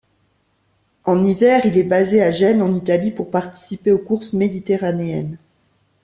[1.03, 5.37] En hiver, il est basé à Gênes en Italie pour participer aux courses méditerranéennes.